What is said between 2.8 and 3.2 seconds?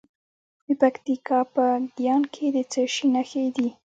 شي